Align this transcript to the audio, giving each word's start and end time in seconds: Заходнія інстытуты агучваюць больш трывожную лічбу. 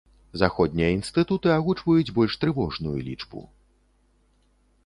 Заходнія 0.41 0.87
інстытуты 0.99 1.47
агучваюць 1.57 2.13
больш 2.21 2.33
трывожную 2.45 2.97
лічбу. 3.11 3.47